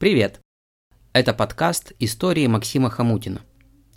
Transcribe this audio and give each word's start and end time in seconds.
Привет! 0.00 0.40
Это 1.12 1.34
подкаст 1.34 1.92
«Истории 1.98 2.46
Максима 2.46 2.88
Хамутина». 2.88 3.42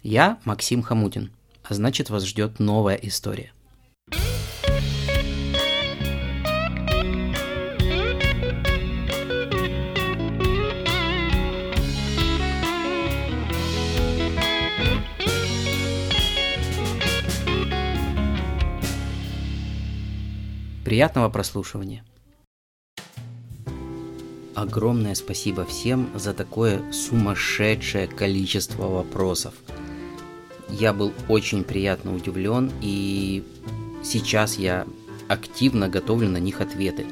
Я 0.02 0.38
Максим 0.44 0.82
Хамутин, 0.82 1.32
а 1.64 1.74
значит 1.74 2.10
вас 2.10 2.26
ждет 2.26 2.60
новая 2.60 2.96
история. 2.96 3.54
Приятного 20.84 21.30
прослушивания. 21.30 22.04
Огромное 24.64 25.14
спасибо 25.14 25.66
всем 25.66 26.10
за 26.16 26.34
такое 26.34 26.90
сумасшедшее 26.94 28.08
количество 28.08 28.88
вопросов. 28.88 29.54
Я 30.70 30.94
был 30.94 31.12
очень 31.28 31.66
приятно 31.66 32.16
удивлен 32.16 32.72
и 32.82 33.44
сейчас 34.06 34.58
я 34.58 34.88
активно 35.28 35.90
готовлю 35.90 36.30
на 36.30 36.38
них 36.38 36.62
ответы. 36.62 37.06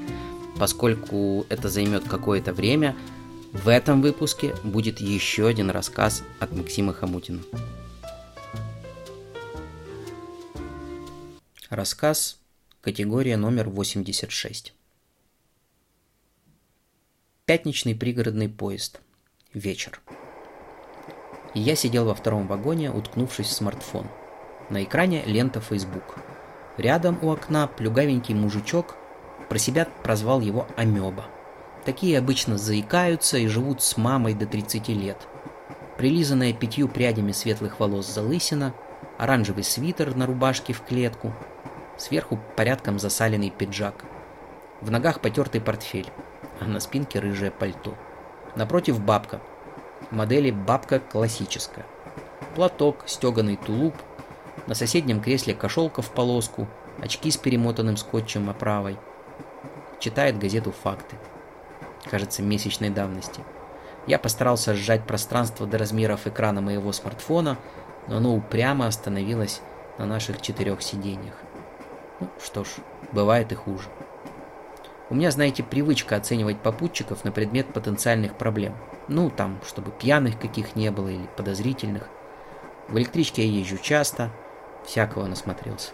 Поскольку 0.58 1.46
это 1.50 1.68
займет 1.68 2.08
какое-то 2.08 2.54
время, 2.54 2.96
в 3.52 3.68
этом 3.68 4.02
выпуске 4.02 4.56
будет 4.64 5.02
еще 5.02 5.46
один 5.46 5.72
рассказ 5.72 6.24
от 6.40 6.56
Максима 6.56 6.94
Хамутина. 6.94 7.42
Рассказ 11.70 12.40
категория 12.80 13.36
номер 13.36 13.68
86. 13.68 14.74
Пятничный 17.52 17.96
пригородный 17.96 18.48
поезд. 18.48 19.02
Вечер. 19.54 20.00
я 21.54 21.76
сидел 21.76 22.06
во 22.06 22.16
втором 22.16 22.48
вагоне, 22.48 22.90
уткнувшись 22.90 23.48
в 23.48 23.52
смартфон. 23.52 24.08
На 24.70 24.84
экране 24.84 25.22
лента 25.26 25.60
Facebook. 25.60 26.16
Рядом 26.78 27.20
у 27.22 27.30
окна 27.30 27.68
плюгавенький 27.68 28.34
мужичок, 28.36 28.96
про 29.50 29.58
себя 29.58 29.86
прозвал 30.02 30.40
его 30.40 30.66
Амеба. 30.78 31.26
Такие 31.84 32.18
обычно 32.18 32.58
заикаются 32.58 33.38
и 33.38 33.48
живут 33.48 33.82
с 33.82 33.98
мамой 33.98 34.34
до 34.34 34.46
30 34.46 34.88
лет. 34.88 35.18
Прилизанная 35.98 36.54
пятью 36.54 36.88
прядями 36.88 37.34
светлых 37.34 37.82
волос 37.82 38.08
залысина, 38.08 38.74
оранжевый 39.18 39.66
свитер 39.66 40.16
на 40.16 40.26
рубашке 40.26 40.72
в 40.72 40.84
клетку, 40.84 41.34
сверху 41.98 42.40
порядком 42.56 42.98
засаленный 42.98 43.50
пиджак. 43.50 44.06
В 44.80 44.90
ногах 44.90 45.20
потертый 45.20 45.60
портфель 45.60 46.08
а 46.62 46.66
на 46.66 46.80
спинке 46.80 47.20
рыжее 47.20 47.52
пальто. 47.52 47.96
Напротив 48.56 49.02
бабка. 49.02 49.42
Модели 50.12 50.52
бабка 50.52 51.00
классическая. 51.00 51.86
Платок, 52.56 53.04
стеганый 53.08 53.58
тулуп, 53.58 53.96
на 54.68 54.76
соседнем 54.76 55.22
кресле 55.22 55.56
кошелка 55.56 56.02
в 56.02 56.12
полоску, 56.12 56.68
очки 57.02 57.32
с 57.32 57.38
перемотанным 57.38 57.98
скотчем 57.98 58.50
оправой. 58.50 58.98
Читает 60.00 60.38
газету 60.38 60.72
«Факты». 60.84 61.16
Кажется, 62.10 62.44
месячной 62.44 62.90
давности. 62.90 63.42
Я 64.08 64.20
постарался 64.20 64.76
сжать 64.76 65.06
пространство 65.06 65.66
до 65.66 65.78
размеров 65.78 66.28
экрана 66.28 66.62
моего 66.62 66.92
смартфона, 66.92 67.58
но 68.08 68.18
оно 68.18 68.36
упрямо 68.36 68.88
остановилось 68.88 69.62
на 69.98 70.06
наших 70.06 70.42
четырех 70.42 70.82
сиденьях. 70.82 71.36
Ну 72.20 72.28
что 72.44 72.64
ж, 72.64 72.68
бывает 73.12 73.52
и 73.52 73.56
хуже. 73.56 73.88
У 75.12 75.14
меня, 75.14 75.30
знаете, 75.30 75.62
привычка 75.62 76.16
оценивать 76.16 76.62
попутчиков 76.62 77.26
на 77.26 77.34
предмет 77.34 77.74
потенциальных 77.74 78.38
проблем. 78.38 78.78
Ну, 79.10 79.30
там, 79.30 79.60
чтобы 79.68 79.92
пьяных 79.92 80.40
каких 80.40 80.78
не 80.78 80.90
было 80.90 81.10
или 81.10 81.28
подозрительных. 81.36 82.08
В 82.88 82.98
электричке 82.98 83.46
я 83.46 83.60
езжу 83.60 83.78
часто, 83.78 84.32
всякого 84.86 85.28
насмотрелся. 85.28 85.92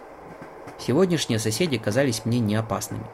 Сегодняшние 0.78 1.40
соседи 1.40 1.80
казались 1.80 2.26
мне 2.26 2.38
не 2.38 2.56
опасными. 2.56 3.08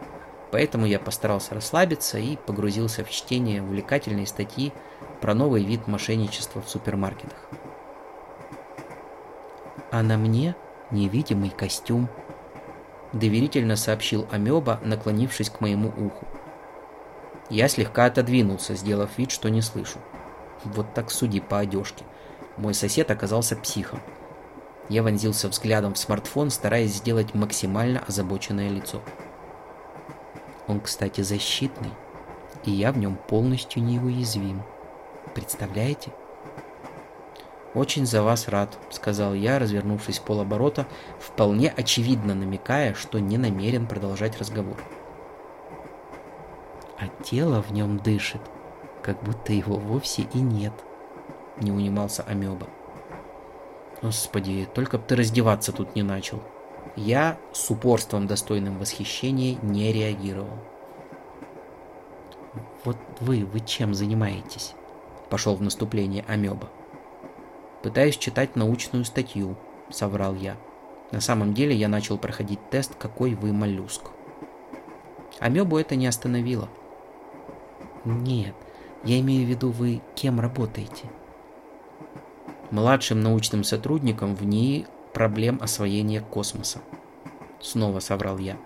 Поэтому 0.51 0.85
я 0.85 0.99
постарался 0.99 1.55
расслабиться 1.55 2.17
и 2.17 2.35
погрузился 2.35 3.05
в 3.05 3.09
чтение 3.09 3.61
увлекательной 3.61 4.27
статьи 4.27 4.73
про 5.21 5.33
новый 5.33 5.63
вид 5.63 5.87
мошенничества 5.87 6.61
в 6.61 6.69
супермаркетах. 6.69 7.47
А 9.89 10.03
на 10.03 10.17
мне 10.17 10.53
невидимый 10.91 11.49
костюм– 11.49 12.09
доверительно 13.13 13.75
сообщил 13.75 14.27
Амеба, 14.31 14.79
наклонившись 14.83 15.49
к 15.49 15.61
моему 15.61 15.89
уху. 15.89 16.27
Я 17.49 17.67
слегка 17.67 18.05
отодвинулся, 18.05 18.75
сделав 18.75 19.17
вид, 19.17 19.31
что 19.31 19.49
не 19.49 19.61
слышу. 19.61 19.99
Вот 20.63 20.93
так 20.93 21.11
суди 21.11 21.39
по 21.39 21.59
одежке. 21.59 22.03
Мой 22.57 22.73
сосед 22.73 23.11
оказался 23.11 23.55
психом. 23.55 23.99
Я 24.89 25.03
вонзился 25.03 25.47
взглядом 25.47 25.93
в 25.93 25.97
смартфон, 25.97 26.49
стараясь 26.49 26.95
сделать 26.95 27.33
максимально 27.33 28.03
озабоченное 28.07 28.69
лицо. 28.69 29.01
Он, 30.67 30.79
кстати, 30.79 31.21
защитный, 31.21 31.91
и 32.65 32.71
я 32.71 32.91
в 32.91 32.97
нем 32.97 33.17
полностью 33.27 33.83
неуязвим. 33.83 34.63
Представляете? 35.33 36.11
«Очень 37.73 38.05
за 38.05 38.21
вас 38.21 38.47
рад»,— 38.47 38.77
сказал 38.91 39.33
я, 39.33 39.57
развернувшись 39.57 40.19
полоборота, 40.19 40.85
вполне 41.19 41.73
очевидно 41.75 42.35
намекая, 42.35 42.93
что 42.93 43.19
не 43.19 43.37
намерен 43.37 43.87
продолжать 43.87 44.37
разговор. 44.39 44.77
«А 46.99 47.07
тело 47.23 47.63
в 47.63 47.71
нем 47.71 47.97
дышит, 47.97 48.41
как 49.01 49.23
будто 49.23 49.53
его 49.53 49.77
вовсе 49.77 50.27
и 50.33 50.39
нет»,— 50.39 50.73
не 51.59 51.71
унимался 51.71 52.21
Амеба. 52.23 52.67
«Господи, 54.03 54.67
только 54.73 54.99
б 54.99 55.05
ты 55.07 55.15
раздеваться 55.15 55.71
тут 55.71 55.95
не 55.95 56.03
начал». 56.03 56.41
Я 56.95 57.39
с 57.53 57.71
упорством, 57.71 58.27
достойным 58.27 58.77
восхищения, 58.77 59.57
не 59.63 59.91
реагировал. 59.91 60.59
«Вот 62.83 62.97
вы, 63.19 63.45
вы 63.45 63.61
чем 63.61 63.95
занимаетесь?»— 63.95 64.75
пошел 65.31 65.55
в 65.55 65.61
наступление 65.61 66.23
Амеба. 66.27 66.69
Пытаюсь 67.83 68.17
читать 68.17 68.55
научную 68.55 69.03
статью, 69.03 69.57
соврал 69.89 70.35
я. 70.35 70.55
На 71.11 71.19
самом 71.19 71.53
деле 71.53 71.75
я 71.75 71.89
начал 71.89 72.17
проходить 72.17 72.69
тест 72.69 72.95
«Какой 72.95 73.35
вы 73.35 73.51
моллюск?». 73.51 74.03
Амебу 75.39 75.77
это 75.77 75.95
не 75.97 76.07
остановило. 76.07 76.69
Нет, 78.05 78.55
я 79.03 79.19
имею 79.19 79.45
в 79.45 79.49
виду, 79.49 79.69
вы 79.69 80.01
кем 80.15 80.39
работаете? 80.39 81.09
Младшим 82.71 83.21
научным 83.21 83.65
сотрудником 83.65 84.35
в 84.35 84.45
НИИ 84.45 84.87
проблем 85.13 85.59
освоения 85.61 86.21
космоса. 86.21 86.79
Снова 87.59 87.99
соврал 87.99 88.37
я. 88.37 88.57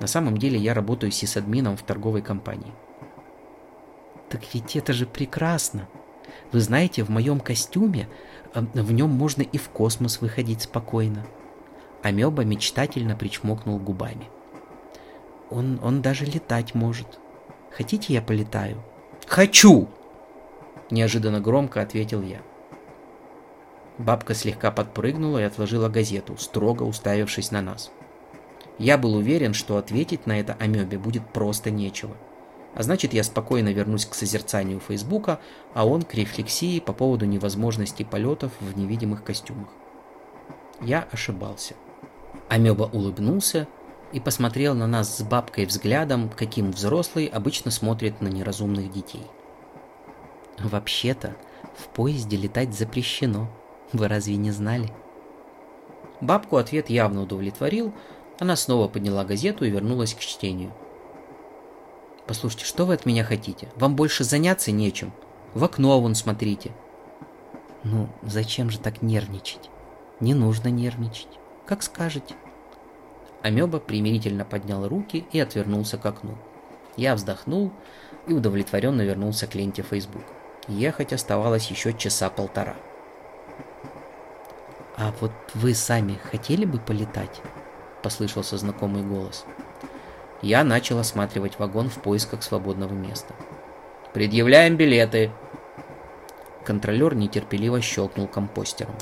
На 0.00 0.08
самом 0.08 0.36
деле 0.36 0.58
я 0.58 0.74
работаю 0.74 1.12
сисадмином 1.12 1.76
в 1.76 1.82
торговой 1.82 2.22
компании. 2.22 2.72
Так 4.28 4.42
ведь 4.52 4.74
это 4.74 4.92
же 4.92 5.06
прекрасно. 5.06 5.88
Вы 6.52 6.60
знаете, 6.60 7.04
в 7.04 7.10
моем 7.10 7.40
костюме 7.40 8.08
в 8.54 8.92
нем 8.92 9.10
можно 9.10 9.42
и 9.42 9.58
в 9.58 9.68
космос 9.68 10.20
выходить 10.20 10.62
спокойно. 10.62 11.26
Амеба 12.02 12.44
мечтательно 12.44 13.16
причмокнул 13.16 13.78
губами. 13.78 14.28
Он, 15.50 15.80
он 15.82 16.02
даже 16.02 16.24
летать 16.24 16.74
может. 16.74 17.18
Хотите, 17.70 18.12
я 18.12 18.22
полетаю? 18.22 18.82
Хочу! 19.26 19.88
Неожиданно 20.90 21.40
громко 21.40 21.80
ответил 21.80 22.22
я. 22.22 22.40
Бабка 23.98 24.34
слегка 24.34 24.70
подпрыгнула 24.70 25.38
и 25.38 25.44
отложила 25.44 25.88
газету, 25.88 26.36
строго 26.36 26.82
уставившись 26.82 27.50
на 27.50 27.62
нас. 27.62 27.90
Я 28.78 28.98
был 28.98 29.14
уверен, 29.14 29.54
что 29.54 29.76
ответить 29.76 30.26
на 30.26 30.38
это 30.38 30.54
Амебе 30.54 30.98
будет 30.98 31.26
просто 31.32 31.70
нечего– 31.70 32.16
а 32.74 32.82
значит, 32.82 33.12
я 33.12 33.22
спокойно 33.22 33.68
вернусь 33.68 34.04
к 34.04 34.14
созерцанию 34.14 34.80
Фейсбука, 34.80 35.38
а 35.74 35.86
он 35.86 36.02
к 36.02 36.14
рефлексии 36.14 36.80
по 36.80 36.92
поводу 36.92 37.24
невозможности 37.24 38.02
полетов 38.02 38.52
в 38.60 38.76
невидимых 38.76 39.22
костюмах. 39.22 39.68
Я 40.80 41.06
ошибался. 41.12 41.74
Амеба 42.48 42.84
улыбнулся 42.84 43.68
и 44.12 44.18
посмотрел 44.18 44.74
на 44.74 44.86
нас 44.86 45.16
с 45.16 45.22
бабкой 45.22 45.66
взглядом, 45.66 46.28
каким 46.28 46.72
взрослый 46.72 47.26
обычно 47.26 47.70
смотрит 47.70 48.20
на 48.20 48.28
неразумных 48.28 48.90
детей. 48.92 49.22
«Вообще-то, 50.58 51.36
в 51.76 51.88
поезде 51.88 52.36
летать 52.36 52.74
запрещено. 52.74 53.48
Вы 53.92 54.08
разве 54.08 54.36
не 54.36 54.50
знали?» 54.50 54.92
Бабку 56.20 56.56
ответ 56.56 56.90
явно 56.90 57.22
удовлетворил, 57.22 57.92
она 58.38 58.56
снова 58.56 58.88
подняла 58.88 59.24
газету 59.24 59.64
и 59.64 59.70
вернулась 59.70 60.14
к 60.14 60.18
чтению– 60.18 60.72
Послушайте, 62.26 62.64
что 62.64 62.86
вы 62.86 62.94
от 62.94 63.06
меня 63.06 63.22
хотите? 63.24 63.68
Вам 63.76 63.96
больше 63.96 64.24
заняться 64.24 64.72
нечем. 64.72 65.12
В 65.52 65.62
окно 65.62 66.00
вон 66.00 66.14
смотрите. 66.14 66.72
Ну, 67.82 68.08
зачем 68.22 68.70
же 68.70 68.78
так 68.78 69.02
нервничать? 69.02 69.70
Не 70.20 70.32
нужно 70.32 70.68
нервничать. 70.68 71.38
Как 71.66 71.82
скажете. 71.82 72.34
Амеба 73.42 73.78
примирительно 73.78 74.46
поднял 74.46 74.88
руки 74.88 75.26
и 75.32 75.38
отвернулся 75.38 75.98
к 75.98 76.06
окну. 76.06 76.38
Я 76.96 77.14
вздохнул 77.14 77.72
и 78.26 78.32
удовлетворенно 78.32 79.02
вернулся 79.02 79.46
к 79.46 79.54
ленте 79.54 79.82
Facebook. 79.82 80.24
Ехать 80.66 81.12
оставалось 81.12 81.70
еще 81.70 81.92
часа 81.92 82.30
полтора. 82.30 82.74
«А 84.96 85.12
вот 85.20 85.32
вы 85.52 85.74
сами 85.74 86.18
хотели 86.30 86.64
бы 86.64 86.78
полетать?»— 86.78 87.42
послышался 88.02 88.56
знакомый 88.56 89.02
голос. 89.02 89.44
Я 90.44 90.62
начал 90.62 90.98
осматривать 90.98 91.58
вагон 91.58 91.88
в 91.88 92.02
поисках 92.02 92.42
свободного 92.42 92.92
места. 92.92 93.34
«Предъявляем 94.12 94.76
билеты!» 94.76 95.30
Контролер 96.66 97.14
нетерпеливо 97.14 97.80
щелкнул 97.80 98.28
компостером. 98.28 98.94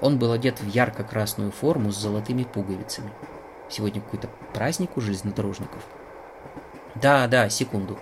Он 0.00 0.18
был 0.18 0.32
одет 0.32 0.58
в 0.58 0.66
ярко-красную 0.66 1.52
форму 1.52 1.92
с 1.92 1.96
золотыми 1.96 2.42
пуговицами. 2.42 3.12
Сегодня 3.70 4.00
какой-то 4.00 4.28
праздник 4.52 4.96
у 4.96 5.00
железнодорожников. 5.00 5.80
Да, 6.96 7.28
да, 7.28 7.48
секунду. 7.50 7.96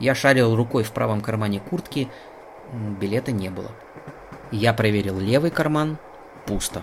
Я 0.00 0.16
шарил 0.16 0.56
рукой 0.56 0.82
в 0.82 0.90
правом 0.90 1.20
кармане 1.20 1.60
куртки. 1.60 2.08
Билета 3.00 3.30
не 3.30 3.50
было. 3.50 3.70
Я 4.50 4.74
проверил 4.74 5.20
левый 5.20 5.52
карман. 5.52 5.96
Пусто. 6.44 6.82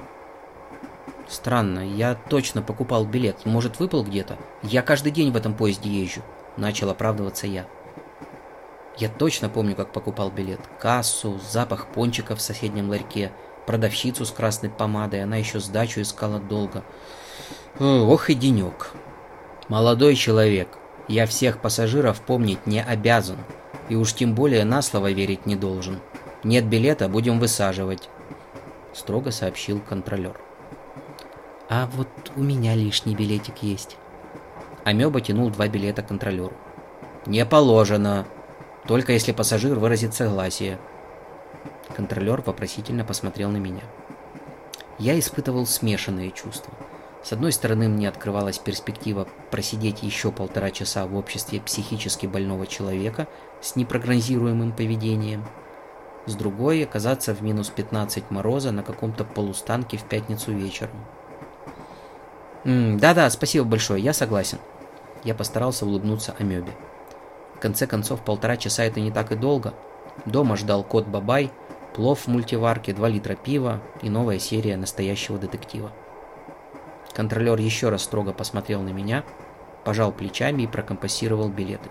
Странно, 1.28 1.80
я 1.80 2.16
точно 2.16 2.62
покупал 2.62 3.06
билет. 3.06 3.46
Может, 3.46 3.80
выпал 3.80 4.04
где-то? 4.04 4.38
Я 4.62 4.81
каждый 4.81 5.12
день 5.12 5.31
в 5.31 5.38
этом 5.38 5.54
поезде 5.54 5.90
езжу. 5.90 6.22
Начал 6.58 6.90
оправдываться 6.90 7.48
я. 7.48 7.66
Я 8.98 9.10
точно 9.10 9.50
помню, 9.50 9.75
как 9.75 9.92
покупал 9.92 10.30
билет. 10.30 10.60
Кассу, 10.80 11.40
запах 11.50 11.88
пончиков 11.88 12.40
в 12.40 12.42
соседнем 12.42 12.90
ларьке, 12.90 13.31
продавщицу 13.66 14.25
с 14.25 14.31
красной 14.31 14.70
помадой, 14.70 15.24
она 15.24 15.38
еще 15.38 15.60
сдачу 15.60 16.02
искала 16.02 16.40
долго. 16.40 16.84
Ох 17.80 18.30
и 18.30 18.36
денек. 18.36 18.92
Молодой 19.68 20.16
человек, 20.16 20.68
я 21.08 21.25
всех 21.25 21.60
пассажиров 21.60 22.22
помнить 22.22 22.68
не 22.68 22.84
обязан, 22.84 23.38
и 23.90 23.96
уж 23.96 24.14
тем 24.14 24.36
более 24.36 24.64
на 24.64 24.81
слово 24.81 25.12
верить 25.12 25.46
не 25.46 25.56
должен. 25.56 26.00
Нет 26.44 26.66
билета, 26.66 27.08
будем 27.08 27.40
высаживать, 27.40 28.10
строго 28.94 29.31
сообщил 29.31 29.80
контролер. 29.80 30.40
А 31.75 31.90
вот 31.96 32.08
у 32.36 32.44
меня 32.44 32.75
лишний 32.75 33.16
билетик 33.16 33.64
есть. 33.64 33.98
Амеба 34.84 35.22
тянул 35.22 35.50
два 35.50 35.68
билета 35.68 36.04
контролеру. 36.04 36.54
Не 37.25 37.44
положено, 37.48 38.28
только 38.88 39.14
если 39.14 39.31
пассажир 39.31 39.80
выразит 39.80 40.14
согласие. 40.14 40.78
Контролер 41.96 42.44
вопросительно 42.46 43.04
посмотрел 43.04 43.50
на 43.50 43.58
меня. 43.58 43.81
Я 45.00 45.18
испытывал 45.18 45.66
смешанные 45.66 46.30
чувства. 46.30 46.72
С 47.24 47.34
одной 47.34 47.52
стороны, 47.52 47.90
мне 47.90 48.08
открывалась 48.08 48.60
перспектива 48.60 49.28
просидеть 49.50 50.04
еще 50.04 50.31
полтора 50.31 50.70
часа 50.70 51.08
в 51.08 51.16
обществе 51.16 51.60
психически 51.60 52.28
больного 52.28 52.68
человека 52.68 53.28
с 53.62 53.75
непрогнозируемым 53.75 54.74
поведением. 54.74 55.44
С 56.28 56.36
другой, 56.36 56.84
оказаться 56.84 57.34
в 57.34 57.42
минус 57.42 57.70
15 57.70 58.30
мороза 58.30 58.72
на 58.72 58.84
каком-то 58.84 59.24
полустанке 59.25 59.98
в 59.98 60.04
пятницу 60.04 60.52
вечером. 60.52 61.04
«Да-да, 62.63 63.30
спасибо 63.30 63.65
большое, 63.65 64.01
я 64.01 64.13
согласен». 64.13 64.60
Я 65.24 65.36
постарался 65.36 65.86
улыбнуться 65.86 66.36
Амебе. 66.38 66.74
В 67.56 67.60
конце 67.60 67.88
концов, 67.88 68.21
полтора 68.21 68.57
часа 68.57 68.83
это 68.83 69.00
не 69.00 69.12
так 69.12 69.31
и 69.31 69.36
долго. 69.36 69.74
Дома 70.25 70.57
ждал 70.57 70.83
кот 70.83 71.07
Бабай, 71.07 71.51
плов 71.94 72.21
в 72.21 72.27
мультиварке, 72.27 72.94
2 72.94 73.07
литра 73.10 73.36
пива 73.36 73.81
и 74.01 74.10
новая 74.10 74.39
серия 74.39 74.77
настоящего 74.77 75.38
детектива. 75.38 75.92
Контролер 77.13 77.57
еще 77.60 77.89
раз 77.89 78.04
строго 78.04 78.33
посмотрел 78.33 78.81
на 78.81 78.89
меня, 78.89 79.24
пожал 79.83 80.12
плечами 80.12 80.63
и 80.63 80.68
прокомпассировал 80.68 81.50
билеты. 81.50 81.89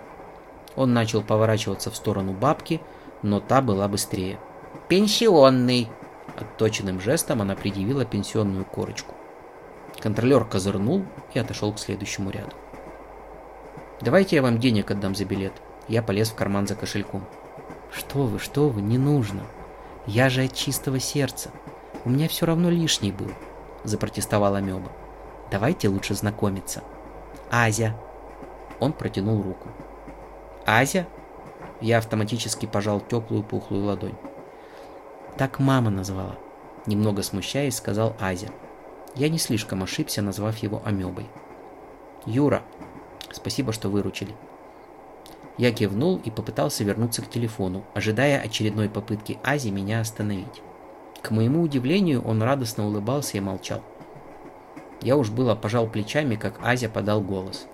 Он 0.75 0.93
начал 0.93 1.21
поворачиваться 1.21 1.91
в 1.91 1.95
сторону 1.95 2.33
бабки, 2.33 2.81
но 3.21 3.39
та 3.39 3.61
была 3.61 3.87
быстрее. 3.87 4.39
«Пенсионный!» 4.89 5.87
Отточенным 6.37 6.99
жестом 6.99 7.41
она 7.41 7.55
предъявила 7.55 8.05
пенсионную 8.05 8.65
корочку. 8.65 9.15
Контролер 10.03 10.43
козырнул 10.45 11.05
и 11.33 11.39
отошел 11.39 11.73
к 11.73 11.79
следующему 11.79 12.29
ряду. 12.29 12.55
«Давайте 14.01 14.35
я 14.35 14.41
вам 14.41 14.59
денег 14.59 14.91
отдам 14.91 15.15
за 15.15 15.23
билет». 15.23 15.53
Я 15.87 16.03
полез 16.03 16.29
в 16.29 16.35
карман 16.35 16.67
за 16.67 16.75
кошельком. 16.75 17.23
«Что 17.91 18.23
вы, 18.23 18.37
что 18.37 18.69
вы, 18.69 18.81
не 18.81 18.97
нужно. 18.97 19.43
Я 20.05 20.29
же 20.29 20.43
от 20.43 20.53
чистого 20.53 20.99
сердца. 20.99 21.51
У 22.03 22.09
меня 22.09 22.27
все 22.27 22.45
равно 22.45 22.69
лишний 22.69 23.11
был»,— 23.11 23.31
запротестовала 23.83 24.57
Меба. 24.57 24.91
Давайте 25.53 25.87
лучше 25.87 26.15
знакомиться. 26.15 26.81
Азя. 27.51 27.95
Он 28.79 28.91
протянул 28.91 29.41
руку. 29.43 29.69
Азя? 30.65 31.05
Я 31.79 31.99
автоматически 31.99 32.65
пожал 32.65 32.99
теплую 32.99 33.43
пухлую 33.43 33.85
ладонь. 33.85 34.15
Так 35.37 35.59
мама 35.59 35.91
назвала. 35.91 36.37
Немного 36.87 37.21
смущаясь, 37.21 37.75
сказал 37.75 38.15
Азя. 38.19 38.47
Я 39.15 39.29
не 39.29 39.37
слишком 39.37 39.83
ошибся, 39.83 40.21
назвав 40.21 40.57
его 40.57 40.81
амебой. 40.83 41.27
Юра, 42.25 42.63
спасибо, 43.31 43.71
что 43.71 43.89
выручили. 43.89 44.35
Я 45.57 45.71
кивнул 45.71 46.19
и 46.23 46.31
попытался 46.31 46.83
вернуться 46.83 47.21
к 47.21 47.29
телефону, 47.29 47.85
ожидая 47.93 48.39
очередной 48.39 48.89
попытки 48.89 49.39
Ази 49.43 49.69
меня 49.69 49.99
остановить. 49.99 50.61
К 51.21 51.29
моему 51.29 51.61
удивлению, 51.61 52.23
он 52.23 52.41
радостно 52.41 52.87
улыбался 52.87 53.37
и 53.37 53.41
молчал. 53.41 53.83
Я 55.01 55.15
уж 55.15 55.29
было 55.29 55.53
пожал 55.53 55.87
плечами, 55.87 56.35
как 56.35 56.59
Азя 56.63 56.89
подал 56.89 57.21
голос. 57.21 57.67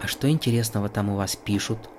«А 0.00 0.06
что 0.06 0.30
интересного 0.30 0.88
там 0.88 1.10
у 1.10 1.16
вас 1.16 1.36
пишут?» 1.36 1.90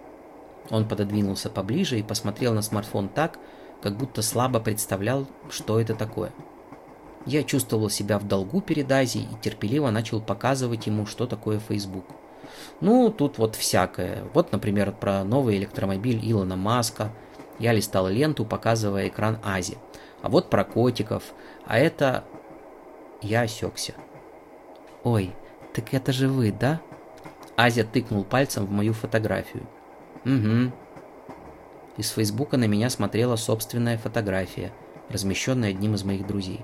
Он 0.69 0.87
пододвинулся 0.87 1.49
поближе 1.49 1.99
и 1.99 2.03
посмотрел 2.03 2.53
на 2.53 2.61
смартфон 2.61 3.09
так, 3.09 3.37
как 3.81 3.95
будто 3.95 4.21
слабо 4.21 4.59
представлял, 4.59 5.27
что 5.49 5.79
это 5.79 5.93
такое. 5.95 6.31
Я 7.25 7.43
чувствовал 7.43 7.89
себя 7.89 8.17
в 8.17 8.27
долгу 8.27 8.61
перед 8.61 8.91
Азией 8.91 9.25
и 9.25 9.41
терпеливо 9.41 9.89
начал 9.89 10.21
показывать 10.21 10.87
ему, 10.87 11.05
что 11.05 11.27
такое 11.27 11.59
Facebook. 11.59 12.05
Ну, 12.81 13.09
тут 13.11 13.37
вот 13.37 13.55
всякое. 13.55 14.23
Вот, 14.33 14.51
например, 14.51 14.91
про 14.91 15.23
новый 15.23 15.57
электромобиль 15.57 16.19
Илона 16.23 16.55
Маска. 16.55 17.11
Я 17.59 17.73
листал 17.73 18.07
ленту, 18.07 18.45
показывая 18.45 19.09
экран 19.09 19.37
Ази. 19.43 19.77
А 20.21 20.29
вот 20.29 20.49
про 20.49 20.63
котиков. 20.63 21.23
А 21.65 21.77
это 21.77 22.23
я 23.21 23.41
осекся. 23.41 23.93
«Ой, 25.03 25.33
так 25.73 25.93
это 25.93 26.11
же 26.11 26.27
вы, 26.27 26.51
да?» 26.51 26.81
Азия 27.55 27.83
тыкнул 27.83 28.23
пальцем 28.23 28.65
в 28.65 28.71
мою 28.71 28.93
фотографию. 28.93 29.67
«Угу». 30.25 30.71
Из 31.97 32.09
Фейсбука 32.11 32.57
на 32.57 32.65
меня 32.65 32.89
смотрела 32.89 33.35
собственная 33.35 33.97
фотография, 33.97 34.71
размещенная 35.09 35.71
одним 35.71 35.95
из 35.95 36.03
моих 36.03 36.25
друзей. 36.25 36.61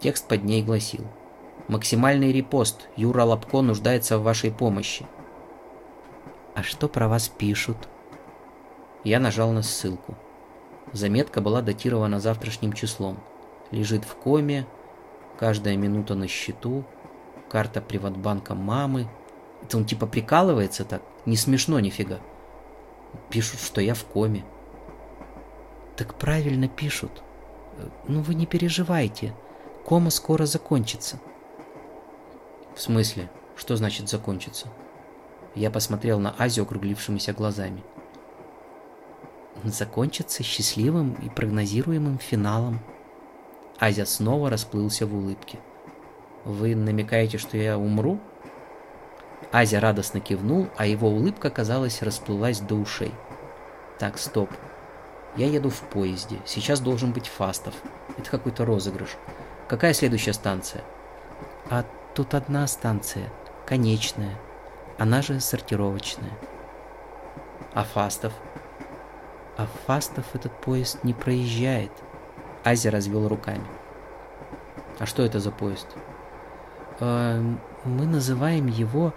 Текст 0.00 0.28
под 0.28 0.44
ней 0.44 0.62
гласил 0.62 1.04
«Максимальный 1.68 2.32
репост. 2.32 2.88
Юра 2.96 3.24
Лапко 3.24 3.62
нуждается 3.62 4.18
в 4.18 4.22
вашей 4.22 4.50
помощи». 4.50 5.06
«А 6.54 6.62
что 6.62 6.88
про 6.88 7.08
вас 7.08 7.28
пишут?» 7.28 7.88
Я 9.04 9.20
нажал 9.20 9.52
на 9.52 9.62
ссылку. 9.62 10.16
Заметка 10.92 11.40
была 11.40 11.62
датирована 11.62 12.20
завтрашним 12.20 12.72
числом. 12.72 13.18
Лежит 13.70 14.04
в 14.04 14.14
коме, 14.14 14.66
Каждая 15.38 15.76
минута 15.76 16.16
на 16.16 16.26
счету, 16.26 16.84
карта 17.48 17.80
приватбанка 17.80 18.56
мамы. 18.56 19.08
Это 19.62 19.76
он 19.76 19.84
типа 19.84 20.06
прикалывается 20.06 20.84
так? 20.84 21.00
Не 21.26 21.36
смешно 21.36 21.78
нифига. 21.78 22.18
Пишут, 23.30 23.60
что 23.60 23.80
я 23.80 23.94
в 23.94 24.04
коме. 24.04 24.44
Так 25.96 26.14
правильно 26.14 26.66
пишут. 26.66 27.22
Ну 28.08 28.20
вы 28.22 28.34
не 28.34 28.46
переживайте. 28.46 29.32
Кома 29.88 30.10
скоро 30.10 30.44
закончится. 30.44 31.18
В 32.76 32.80
смысле? 32.82 33.30
Что 33.56 33.74
значит 33.74 34.06
закончится? 34.10 34.66
Я 35.54 35.70
посмотрел 35.70 36.18
на 36.18 36.34
Азию 36.36 36.66
округлившимися 36.66 37.32
глазами. 37.32 37.82
Закончится 39.64 40.42
счастливым 40.42 41.14
и 41.14 41.30
прогнозируемым 41.30 42.18
финалом. 42.18 42.80
Азя 43.80 44.04
снова 44.04 44.50
расплылся 44.50 45.06
в 45.06 45.14
улыбке. 45.14 45.58
«Вы 46.44 46.76
намекаете, 46.76 47.38
что 47.38 47.56
я 47.56 47.78
умру?» 47.78 48.20
Азя 49.52 49.80
радостно 49.80 50.20
кивнул, 50.20 50.68
а 50.76 50.84
его 50.84 51.08
улыбка, 51.08 51.48
казалось, 51.48 52.02
расплылась 52.02 52.60
до 52.60 52.74
ушей. 52.74 53.14
«Так, 53.98 54.18
стоп. 54.18 54.50
Я 55.34 55.46
еду 55.46 55.70
в 55.70 55.80
поезде. 55.80 56.40
Сейчас 56.44 56.80
должен 56.80 57.12
быть 57.12 57.28
Фастов. 57.28 57.72
Это 58.18 58.30
какой-то 58.30 58.66
розыгрыш. 58.66 59.16
Какая 59.68 59.92
следующая 59.92 60.32
станция?» 60.32 60.82
«А 61.70 61.84
тут 62.14 62.34
одна 62.34 62.66
станция. 62.66 63.30
Конечная. 63.66 64.36
Она 64.98 65.22
же 65.22 65.40
сортировочная». 65.40 66.32
«А 67.74 67.84
Фастов?» 67.84 68.32
«А 69.56 69.66
Фастов 69.86 70.34
этот 70.34 70.52
поезд 70.60 71.04
не 71.04 71.14
проезжает», 71.14 71.92
Азия 72.64 72.90
развел 72.90 73.28
руками. 73.28 73.66
А 74.98 75.06
что 75.06 75.22
это 75.22 75.40
за 75.40 75.50
поезд? 75.50 75.86
Э, 77.00 77.40
мы 77.84 78.06
называем 78.06 78.66
его 78.66 79.14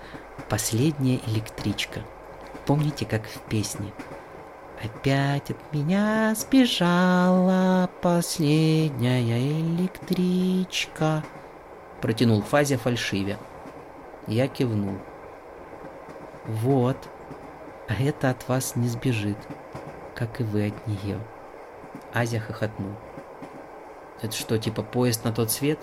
«Последняя 0.50 1.20
электричка». 1.28 2.02
Помните, 2.66 3.06
как 3.06 3.26
в 3.26 3.40
песне? 3.50 3.92
Опять 4.84 5.52
от 5.52 5.74
меня 5.74 6.34
сбежала 6.36 7.88
последняя 8.02 9.22
электричка. 9.22 11.24
Протянул 12.02 12.42
Фазя 12.42 12.80
фальшивя. 12.80 13.38
Я 14.26 14.48
кивнул. 14.48 14.96
Вот, 16.48 16.98
а 17.88 17.94
это 17.94 18.32
от 18.32 18.48
вас 18.48 18.76
не 18.76 18.88
сбежит, 18.88 19.38
как 20.16 20.42
и 20.42 20.44
вы 20.44 20.70
от 20.70 20.88
нее. 20.88 21.20
Азя 22.12 22.40
хохотнул. 22.40 22.96
Это 24.24 24.34
что, 24.34 24.58
типа 24.58 24.82
поезд 24.82 25.24
на 25.24 25.32
тот 25.32 25.52
свет? 25.52 25.80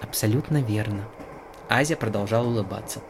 Абсолютно 0.00 0.62
верно. 0.62 1.02
Азя 1.68 1.96
продолжал 1.96 2.46
улыбаться. 2.46 3.00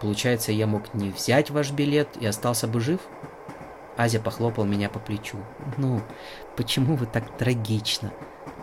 Получается, 0.00 0.52
я 0.52 0.66
мог 0.66 0.94
не 0.94 1.10
взять 1.10 1.50
ваш 1.50 1.72
билет 1.72 2.08
и 2.18 2.26
остался 2.26 2.66
бы 2.66 2.80
жив? 2.80 3.00
Азя 3.96 4.20
похлопал 4.20 4.64
меня 4.64 4.88
по 4.88 4.98
плечу. 4.98 5.38
Ну, 5.76 6.02
почему 6.56 6.96
вы 6.96 7.06
так 7.06 7.36
трагично? 7.36 8.12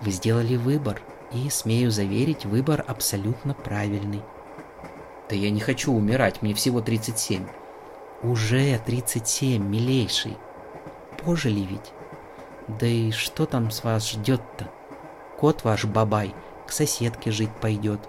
Вы 0.02 0.12
сделали 0.12 0.56
выбор, 0.56 1.02
и, 1.34 1.50
смею 1.50 1.90
заверить, 1.90 2.46
выбор 2.46 2.84
абсолютно 2.88 3.54
правильный. 3.54 4.22
Да 5.30 5.36
я 5.36 5.50
не 5.50 5.60
хочу 5.60 5.92
умирать, 5.92 6.42
мне 6.42 6.54
всего 6.54 6.82
37. 6.82 7.48
Уже 8.22 8.80
37, 8.86 9.64
милейший. 9.64 10.38
Пожили 11.24 11.62
ведь. 11.62 11.92
Да 12.68 12.86
и 12.86 13.12
что 13.12 13.46
там 13.46 13.72
с 13.72 13.84
вас 13.84 14.12
ждет-то? 14.12 14.70
Кот 15.40 15.64
ваш 15.64 15.86
бабай 15.86 16.34
к 16.68 16.72
соседке 16.72 17.32
жить 17.32 17.52
пойдет. 17.60 18.00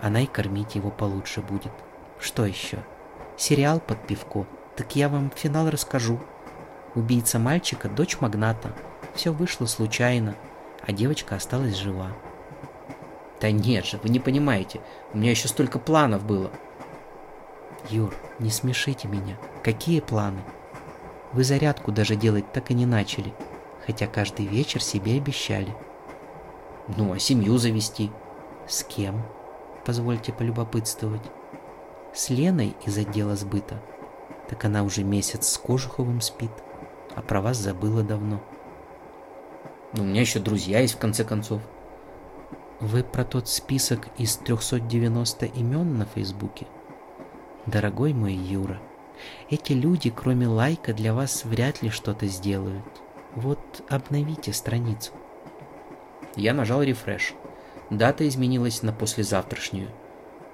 Она 0.00 0.22
и 0.22 0.26
кормить 0.26 0.74
его 0.74 0.90
получше 0.90 1.42
будет. 1.42 1.72
Что 2.18 2.46
еще? 2.46 2.78
Сериал 3.36 3.78
под 3.78 4.04
пивко. 4.06 4.46
Так 4.76 4.96
я 4.96 5.08
вам 5.08 5.30
финал 5.34 5.70
расскажу. 5.70 6.18
Убийца 6.94 7.38
мальчика– 7.38 7.88
дочь 7.90 8.20
магната. 8.20 8.74
Все 9.14 9.32
вышло 9.32 9.66
случайно, 9.66 10.34
а 10.86 10.92
девочка 10.92 11.36
осталась 11.36 11.76
жива. 11.76 12.12
Да 13.40 13.50
нет 13.50 13.86
же, 13.86 13.98
вы 13.98 14.10
не 14.10 14.20
понимаете. 14.20 14.80
У 15.12 15.18
меня 15.18 15.30
еще 15.30 15.48
столько 15.48 15.78
планов 15.78 16.24
было. 16.24 16.50
Юр, 17.88 18.14
не 18.38 18.50
смешите 18.50 19.08
меня. 19.08 19.36
Какие 19.64 20.00
планы? 20.00 20.42
Вы 21.32 21.44
зарядку 21.44 21.92
даже 21.92 22.14
делать 22.14 22.52
так 22.52 22.70
и 22.70 22.74
не 22.74 22.86
начали, 22.86 23.32
хотя 23.86 24.06
каждый 24.06 24.46
вечер 24.46 24.82
себе 24.82 25.16
обещали. 25.16 25.74
Ну, 26.96 27.12
а 27.12 27.18
семью 27.18 27.56
завести? 27.58 28.12
С 28.68 28.84
кем? 28.84 29.22
Позвольте 29.84 30.32
полюбопытствовать. 30.32 31.22
С 32.14 32.28
Леной 32.28 32.76
из 32.84 32.98
отдела 32.98 33.34
сбыта. 33.34 33.80
Так 34.48 34.64
она 34.66 34.82
уже 34.82 35.02
месяц 35.02 35.48
с 35.48 35.58
Кожуховым 35.58 36.20
спит, 36.20 36.50
а 37.14 37.22
про 37.22 37.40
вас 37.40 37.56
забыла 37.56 38.02
давно. 38.02 38.40
Ну, 39.94 40.04
у 40.04 40.06
меня 40.06 40.22
еще 40.22 40.38
друзья 40.38 40.80
есть, 40.80 40.94
в 40.94 40.98
конце 40.98 41.24
концов. 41.24 41.60
Вы 42.80 43.04
про 43.04 43.24
тот 43.24 43.48
список 43.48 44.08
из 44.18 44.36
390 44.36 45.46
имен 45.46 45.98
на 45.98 46.06
Фейсбуке? 46.06 46.66
Дорогой 47.66 48.12
мой 48.12 48.32
Юра, 48.32 48.80
эти 49.50 49.72
люди, 49.72 50.10
кроме 50.10 50.48
лайка, 50.48 50.92
для 50.92 51.14
вас 51.14 51.44
вряд 51.44 51.82
ли 51.82 51.90
что-то 51.90 52.26
сделают. 52.26 52.84
Вот 53.34 53.60
обновите 53.88 54.52
страницу. 54.52 55.12
Я 56.36 56.54
нажал 56.54 56.82
рефреш. 56.82 57.34
Дата 57.90 58.26
изменилась 58.26 58.82
на 58.82 58.92
послезавтрашнюю. 58.92 59.90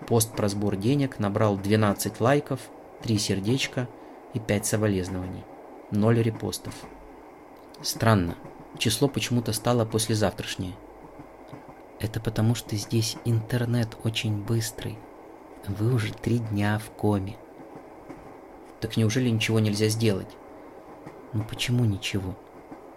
Пост 0.07 0.33
про 0.33 0.49
сбор 0.49 0.77
денег 0.77 1.19
набрал 1.19 1.57
12 1.57 2.21
лайков, 2.21 2.61
3 3.03 3.19
сердечка 3.19 3.89
и 4.35 4.39
5 4.39 4.67
соболезнований. 4.67 5.45
0 5.91 6.23
репостов. 6.23 6.75
Странно, 7.81 8.37
число 8.77 9.09
почему-то 9.09 9.53
стало 9.53 9.87
послезавтрашнее. 9.87 10.75
Это 11.99 12.21
потому, 12.21 12.55
что 12.55 12.77
здесь 12.77 13.17
интернет 13.25 13.97
очень 14.05 14.37
быстрый. 14.37 14.99
Вы 15.67 15.95
уже 15.95 16.13
три 16.13 16.39
дня 16.39 16.79
в 16.79 16.91
коме. 16.91 17.37
Так 18.81 18.97
неужели 18.97 19.31
ничего 19.31 19.61
нельзя 19.61 19.89
сделать? 19.89 20.37
Ну 21.33 21.43
почему 21.45 21.85
ничего? 21.85 22.37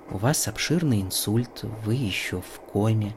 У 0.10 0.18
вас 0.18 0.48
обширный 0.48 1.02
инсульт, 1.02 1.64
вы 1.86 1.96
еще 1.96 2.42
в 2.42 2.60
коме. 2.60 3.16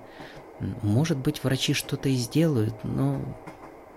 Может 0.83 1.19
быть, 1.19 1.43
врачи 1.43 1.75
что-то 1.75 2.09
и 2.09 2.15
сделают, 2.15 2.85
но 2.85 3.21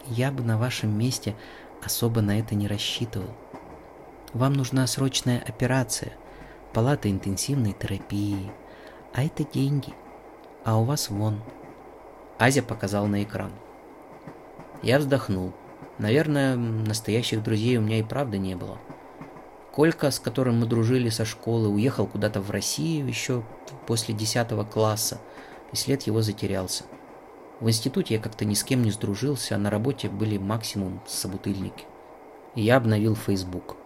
я 0.07 0.31
бы 0.31 0.43
на 0.43 0.57
вашем 0.57 0.97
месте 0.97 1.35
особо 1.83 2.21
на 2.21 2.39
это 2.39 2.55
не 2.55 2.67
рассчитывал. 2.67 3.29
Вам 4.33 4.53
нужна 4.53 4.85
срочная 4.87 5.41
операция, 5.47 6.11
палата 6.73 7.09
интенсивной 7.09 7.73
терапии, 7.73 8.51
а 9.13 9.23
это 9.23 9.45
деньги. 9.45 9.93
А 10.65 10.77
у 10.77 10.83
вас 10.83 11.09
вон. 11.09 11.41
Азя 12.37 12.61
показал 12.61 13.07
на 13.07 13.23
экран. 13.23 13.51
Я 14.83 14.99
вздохнул. 14.99 15.53
Наверное, 15.97 16.57
настоящих 16.57 17.41
друзей 17.41 17.77
у 17.77 17.81
меня 17.81 17.99
и 17.99 18.03
правда 18.03 18.37
не 18.37 18.55
было. 18.55 18.77
Колька, 19.71 20.11
с 20.11 20.19
которым 20.19 20.59
мы 20.59 20.65
дружили 20.65 21.07
со 21.09 21.23
школы, 21.23 21.69
уехал 21.69 22.05
куда-то 22.05 22.41
в 22.41 22.51
Россию 22.51 23.07
еще 23.07 23.43
после 23.87 24.13
10 24.13 24.69
класса, 24.69 25.21
и 25.71 25.75
след 25.77 26.03
его 26.03 26.21
затерялся. 26.21 26.83
В 27.61 27.69
институте 27.69 28.15
я 28.15 28.19
как-то 28.19 28.43
ни 28.43 28.55
с 28.55 28.63
кем 28.63 28.83
не 28.83 28.91
сдружился, 28.91 29.55
а 29.55 29.57
на 29.57 29.69
работе 29.69 30.09
были 30.09 30.37
максимум 30.37 31.01
собутыльники. 31.07 31.85
Я 32.55 32.75
обновил 32.75 33.15
Facebook. 33.15 33.77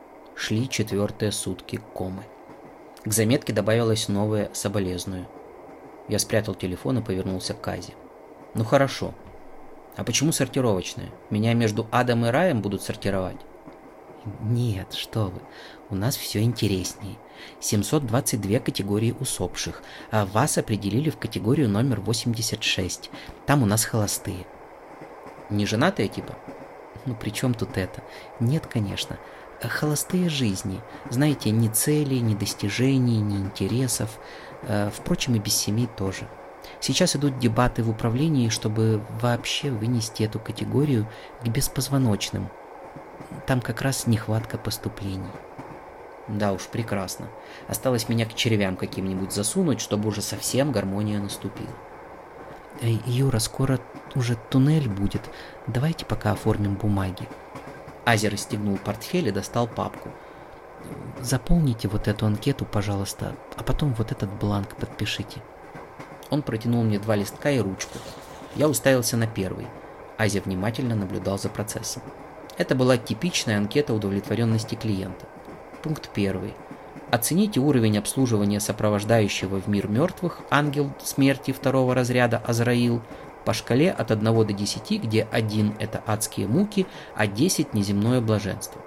Шли 0.41 0.67
четвертые 0.67 1.31
сутки 1.31 1.79
комы. 1.93 2.23
К 3.05 3.13
заметке 3.13 3.53
добавилось 3.53 4.07
новое 4.07 4.49
соболезную. 4.53 5.27
Я 6.07 6.17
спрятал 6.17 6.55
телефон 6.55 6.97
и 6.97 7.03
повернулся 7.03 7.53
к 7.53 7.61
Казе. 7.61 7.93
Ну 8.55 8.63
хорошо, 8.63 9.13
а 9.97 10.03
почему 10.03 10.31
сортировочная? 10.31 11.11
Меня 11.29 11.53
между 11.53 11.87
адом 11.91 12.25
и 12.25 12.29
раем 12.29 12.63
будут 12.63 12.81
сортировать? 12.81 13.37
Нет, 14.41 14.93
что 14.93 15.25
вы. 15.25 15.41
У 15.91 15.95
нас 15.95 16.17
все 16.17 16.41
интереснее. 16.41 17.17
722 17.59 18.61
категории 18.61 19.15
усопших, 19.19 19.83
а 20.09 20.25
вас 20.25 20.57
определили 20.57 21.11
в 21.11 21.19
категорию 21.19 21.69
номер 21.69 22.01
86. 22.01 23.11
Там 23.45 23.61
у 23.61 23.67
нас 23.67 23.85
холостые. 23.85 24.47
Не 25.51 25.67
женатые 25.67 26.07
типа? 26.07 26.35
Ну 27.05 27.13
при 27.13 27.29
чем 27.29 27.53
тут 27.53 27.77
это? 27.77 28.01
Нет, 28.39 28.65
конечно. 28.65 29.19
Холостые 29.61 30.27
жизни. 30.29 30.81
Знаете, 31.09 31.51
ни 31.51 31.67
целей, 31.67 32.19
ни 32.19 32.33
достижений, 32.33 33.19
ни 33.19 33.37
интересов. 33.37 34.19
Э, 34.63 34.89
впрочем, 34.93 35.35
и 35.35 35.39
без 35.39 35.55
семей 35.55 35.87
тоже. 35.87 36.27
Сейчас 36.79 37.15
идут 37.15 37.37
дебаты 37.39 37.83
в 37.83 37.89
управлении, 37.89 38.49
чтобы 38.49 39.03
вообще 39.21 39.69
вынести 39.69 40.23
эту 40.23 40.39
категорию 40.39 41.07
к 41.43 41.47
беспозвоночным. 41.47 42.49
Там 43.45 43.61
как 43.61 43.81
раз 43.81 44.07
нехватка 44.07 44.57
поступлений. 44.57 45.29
Да 46.27 46.53
уж, 46.53 46.63
прекрасно. 46.63 47.27
Осталось 47.67 48.09
меня 48.09 48.25
к 48.25 48.33
червям 48.35 48.77
каким-нибудь 48.77 49.31
засунуть, 49.31 49.81
чтобы 49.81 50.09
уже 50.09 50.21
совсем 50.21 50.71
гармония 50.71 51.19
наступила. 51.19 51.69
Эй, 52.81 53.01
Юра, 53.05 53.39
скоро 53.39 53.79
уже 54.15 54.35
туннель 54.49 54.89
будет. 54.89 55.29
Давайте 55.67 56.05
пока 56.05 56.31
оформим 56.31 56.75
бумаги. 56.75 57.27
Ази 58.05 58.27
расстегнул 58.27 58.77
портфель 58.77 59.27
и 59.27 59.31
достал 59.31 59.67
папку. 59.67 60.09
Заполните 61.21 61.87
вот 61.87 62.07
эту 62.07 62.25
анкету, 62.25 62.65
пожалуйста, 62.65 63.35
а 63.55 63.63
потом 63.63 63.93
вот 63.93 64.11
этот 64.11 64.31
бланк 64.33 64.75
подпишите. 64.75 65.41
Он 66.29 66.41
протянул 66.41 66.83
мне 66.83 66.97
два 66.97 67.15
листка 67.15 67.51
и 67.51 67.59
ручку. 67.59 67.99
Я 68.55 68.67
уставился 68.67 69.17
на 69.17 69.27
первый. 69.27 69.67
Азия 70.17 70.41
внимательно 70.41 70.95
наблюдал 70.95 71.37
за 71.37 71.49
процессом. 71.49 72.01
Это 72.57 72.75
была 72.75 72.97
типичная 72.97 73.57
анкета 73.57 73.93
удовлетворенности 73.93 74.75
клиента. 74.75 75.25
Пункт 75.83 76.09
первый. 76.13 76.53
Оцените 77.11 77.59
уровень 77.59 77.97
обслуживания 77.97 78.59
сопровождающего 78.59 79.59
в 79.59 79.67
мир 79.67 79.87
мертвых 79.87 80.39
ангел 80.49 80.93
смерти 81.03 81.51
второго 81.51 81.93
разряда 81.93 82.37
Азраил 82.37 83.01
по 83.45 83.53
шкале 83.53 83.91
от 83.91 84.11
1 84.11 84.23
до 84.23 84.53
10, 84.53 85.03
где 85.03 85.27
1– 85.31 85.75
это 85.79 86.03
адские 86.05 86.47
муки, 86.47 86.85
а 87.15 87.27
10– 87.27 87.73
неземное 87.73 88.21
блаженство. 88.21 88.81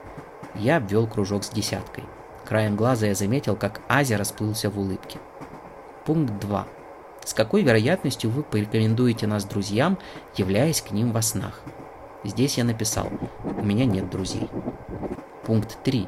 Я 0.54 0.76
обвел 0.76 1.06
кружок 1.06 1.44
с 1.44 1.50
десяткой. 1.50 2.04
Краем 2.44 2.76
глаза 2.76 3.06
я 3.06 3.14
заметил, 3.14 3.56
как 3.56 3.80
Азия 3.88 4.16
расплылся 4.16 4.70
в 4.70 4.78
улыбке. 4.78 5.18
Пункт 6.04 6.38
2. 6.40 6.66
С 7.24 7.32
какой 7.32 7.62
вероятностью 7.62 8.30
вы 8.30 8.42
порекомендуете 8.42 9.26
нас 9.26 9.44
друзьям, 9.44 9.98
являясь 10.36 10.82
к 10.82 10.90
ним 10.90 11.12
во 11.12 11.22
снах? 11.22 11.62
Здесь 12.22 12.58
я 12.58 12.64
написал, 12.64 13.08
у 13.42 13.64
меня 13.64 13.86
нет 13.86 14.10
друзей. 14.10 14.48
Пункт 15.44 15.82
3. 15.82 16.06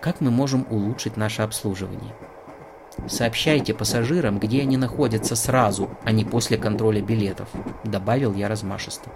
Как 0.00 0.20
мы 0.20 0.30
можем 0.30 0.66
улучшить 0.70 1.16
наше 1.16 1.42
обслуживание? 1.42 2.14
Сообщайте 3.06 3.72
пассажирам, 3.72 4.38
где 4.38 4.62
они 4.62 4.76
находятся 4.76 5.36
сразу, 5.36 5.90
а 6.04 6.12
не 6.12 6.24
после 6.24 6.58
контроля 6.58 7.00
билетов, 7.00 7.48
добавил 7.84 8.34
я 8.34 8.48
размашисто. 8.48 9.10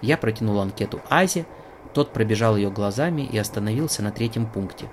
Я 0.00 0.16
протянул 0.16 0.60
анкету 0.60 1.00
Азе, 1.10 1.44
тот 1.92 2.12
пробежал 2.12 2.56
ее 2.56 2.70
глазами 2.70 3.22
и 3.22 3.36
остановился 3.36 4.02
на 4.02 4.12
третьем 4.12 4.46
пункте. 4.46 4.88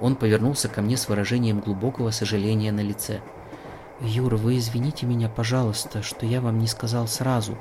Он 0.00 0.16
повернулся 0.16 0.68
ко 0.68 0.82
мне 0.82 0.96
с 0.96 1.08
выражением 1.08 1.60
глубокого 1.60 2.10
сожаления 2.10 2.72
на 2.72 2.80
лице. 2.80 3.20
«Юра, 4.00 4.36
вы 4.36 4.58
извините 4.58 5.06
меня, 5.06 5.28
пожалуйста, 5.28 6.02
что 6.02 6.24
я 6.24 6.40
вам 6.40 6.58
не 6.58 6.68
сказал 6.68 7.08
сразу. 7.08 7.58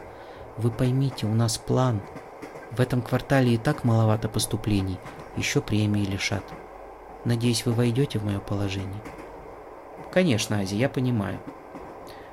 Вы 0.58 0.70
поймите, 0.70 1.26
у 1.26 1.34
нас 1.34 1.58
план. 1.58 2.02
В 2.72 2.80
этом 2.80 3.02
квартале 3.02 3.56
и 3.56 3.58
так 3.58 3.84
маловато 3.84 4.30
поступлений, 4.30 5.00
еще 5.36 5.62
премии 5.62 6.06
лишат. 6.06 6.44
Надеюсь, 7.26 7.66
вы 7.66 7.74
войдете 7.74 8.20
в 8.20 8.26
мое 8.26 8.40
положение?» 8.40 9.02
«Конечно, 10.18 10.62
Ази, 10.62 10.74
я 10.74 10.90
понимаю». 10.90 11.40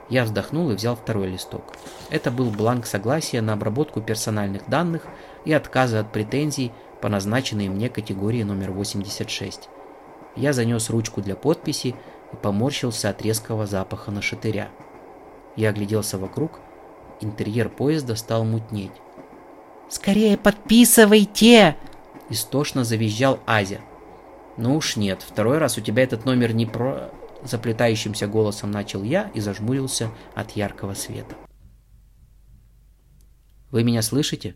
Я 0.09 0.25
вздохнул 0.25 0.71
и 0.71 0.75
взял 0.75 0.97
второй 0.97 1.27
листок. 1.27 1.75
Это 2.09 2.31
был 2.31 2.49
бланк 2.49 2.87
согласия 2.87 3.43
на 3.43 3.53
обработку 3.53 4.01
персональных 4.01 4.71
данных 4.71 5.03
и 5.45 5.53
отказа 5.53 6.01
от 6.01 6.11
претензий 6.11 6.73
по 7.03 7.11
назначенной 7.11 7.69
мне 7.69 7.91
категории 7.91 8.43
номер 8.43 8.71
86. 8.71 9.69
Я 10.35 10.55
занес 10.55 10.89
ручку 10.89 11.21
для 11.21 11.37
подписи 11.37 11.89
и 12.33 12.37
поморщился 12.41 13.11
от 13.11 13.21
резкого 13.21 13.67
запаха 13.67 14.11
на 14.11 14.23
шатыря. 14.23 14.71
Я 15.55 15.69
огляделся 15.69 16.17
вокруг, 16.17 16.61
интерьер 17.21 17.69
поезда 17.69 18.17
стал 18.17 18.47
мутнеть. 18.47 18.93
«Скорее 19.91 20.39
подписывайте!» 20.39 21.77
Истошно 22.31 22.83
завизжал 22.83 23.41
Азя. 23.45 23.81
«Ну 24.57 24.75
уж 24.75 24.97
нет, 24.97 25.21
второй 25.21 25.59
раз 25.59 25.77
у 25.77 25.83
тебя 25.83 26.03
этот 26.03 26.25
номер 26.25 26.55
не 26.55 26.65
про...» 26.65 27.11
Заплетающимся 27.45 28.27
голосом 28.27 28.71
начал 28.71 29.03
я 29.03 29.31
и 29.35 29.41
зажмурился 29.41 30.11
от 30.35 30.53
яркого 30.53 30.95
света. 30.95 31.37
«Вы 33.71 33.85
меня 33.85 34.03
слышите?» 34.03 34.55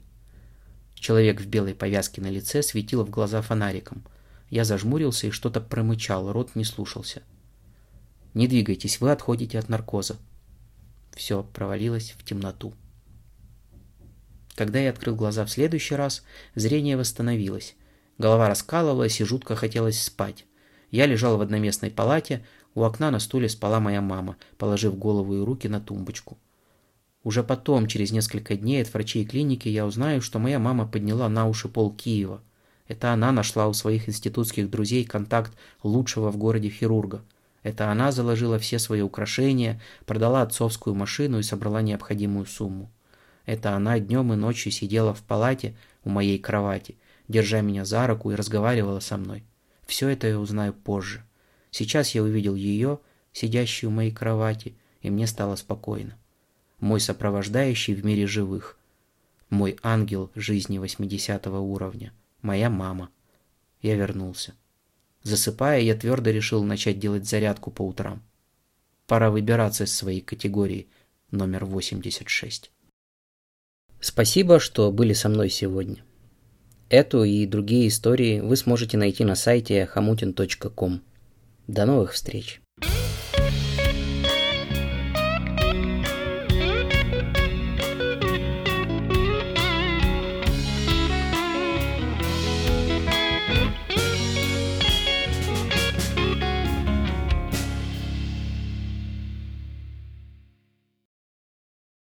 Человек 0.94 1.40
в 1.40 1.46
белой 1.46 1.74
повязке 1.74 2.20
на 2.20 2.28
лице 2.28 2.62
светил 2.62 3.04
в 3.04 3.10
глаза 3.10 3.42
фонариком. 3.42 4.04
Я 4.50 4.64
зажмурился 4.64 5.26
и 5.26 5.30
что-то 5.30 5.60
промычал, 5.60 6.32
рот 6.32 6.54
не 6.54 6.64
слушался. 6.64 7.22
«Не 8.34 8.48
двигайтесь, 8.48 9.00
вы 9.00 9.12
отходите 9.12 9.58
от 9.58 9.68
наркоза». 9.68 10.16
Все 11.14 11.42
провалилось 11.42 12.14
в 12.18 12.24
темноту. 12.24 12.74
Когда 14.54 14.78
я 14.78 14.90
открыл 14.90 15.14
глаза 15.14 15.44
в 15.44 15.50
следующий 15.50 15.94
раз, 15.94 16.24
зрение 16.54 16.96
восстановилось. 16.96 17.76
Голова 18.18 18.48
раскалывалась 18.48 19.20
и 19.20 19.24
жутко 19.24 19.56
хотелось 19.56 20.02
спать. 20.02 20.46
Я 20.90 21.06
лежал 21.06 21.36
в 21.36 21.40
одноместной 21.40 21.90
палате, 21.90 22.44
у 22.78 22.84
окна 22.84 23.10
на 23.10 23.18
стуле 23.18 23.48
спала 23.48 23.80
моя 23.80 24.00
мама, 24.00 24.36
положив 24.56 24.96
голову 24.96 25.34
и 25.34 25.40
руки 25.40 25.68
на 25.68 25.80
тумбочку. 25.80 26.38
Уже 27.24 27.42
потом, 27.42 27.88
через 27.88 28.12
несколько 28.12 28.56
дней 28.56 28.80
от 28.80 28.94
врачей 28.94 29.24
клиники, 29.24 29.68
я 29.68 29.84
узнаю, 29.84 30.20
что 30.20 30.38
моя 30.38 30.58
мама 30.58 30.86
подняла 30.86 31.28
на 31.28 31.48
уши 31.48 31.68
пол 31.68 31.92
Киева. 31.92 32.40
Это 32.86 33.12
она 33.12 33.32
нашла 33.32 33.66
у 33.66 33.74
своих 33.74 34.08
институтских 34.08 34.70
друзей 34.70 35.04
контакт 35.04 35.52
лучшего 35.82 36.30
в 36.30 36.36
городе 36.36 36.70
хирурга. 36.70 37.22
Это 37.64 37.90
она 37.90 38.12
заложила 38.12 38.58
все 38.58 38.78
свои 38.78 39.02
украшения, 39.02 39.80
продала 40.06 40.42
отцовскую 40.42 40.94
машину 40.94 41.40
и 41.40 41.42
собрала 41.42 41.82
необходимую 41.82 42.46
сумму. 42.46 42.90
Это 43.44 43.74
она 43.74 43.98
днем 43.98 44.32
и 44.32 44.36
ночью 44.36 44.70
сидела 44.70 45.12
в 45.12 45.22
палате 45.22 45.76
у 46.04 46.10
моей 46.10 46.38
кровати, 46.38 46.96
держа 47.26 47.60
меня 47.60 47.84
за 47.84 48.06
руку 48.06 48.30
и 48.30 48.36
разговаривала 48.36 49.00
со 49.00 49.16
мной. 49.16 49.44
Все 49.86 50.08
это 50.08 50.28
я 50.28 50.38
узнаю 50.38 50.72
позже. 50.72 51.24
Сейчас 51.70 52.14
я 52.14 52.22
увидел 52.22 52.54
ее, 52.54 53.00
сидящую 53.32 53.90
у 53.90 53.92
моей 53.92 54.10
кровати, 54.10 54.74
и 55.00 55.10
мне 55.10 55.26
стало 55.26 55.56
спокойно. 55.56 56.16
Мой 56.80 57.00
сопровождающий 57.00 57.94
в 57.94 58.04
мире 58.04 58.26
живых. 58.26 58.78
Мой 59.50 59.78
ангел 59.82 60.30
жизни 60.34 60.78
80 60.78 61.46
уровня. 61.46 62.12
Моя 62.42 62.70
мама. 62.70 63.10
Я 63.82 63.94
вернулся. 63.96 64.54
Засыпая, 65.22 65.80
я 65.80 65.94
твердо 65.94 66.30
решил 66.30 66.62
начать 66.64 66.98
делать 66.98 67.28
зарядку 67.28 67.70
по 67.70 67.82
утрам. 67.82 68.22
Пора 69.06 69.30
выбираться 69.30 69.84
из 69.84 69.94
своей 69.94 70.20
категории 70.20 70.88
номер 71.30 71.64
86. 71.64 72.70
Спасибо, 74.00 74.60
что 74.60 74.92
были 74.92 75.12
со 75.12 75.28
мной 75.28 75.50
сегодня. 75.50 76.04
Эту 76.88 77.24
и 77.24 77.46
другие 77.46 77.88
истории 77.88 78.40
вы 78.40 78.56
сможете 78.56 78.96
найти 78.96 79.24
на 79.24 79.34
сайте 79.34 79.88
hamutin.com. 79.94 81.02
До 81.68 81.84
новых 81.84 82.14
встреч! 82.14 82.62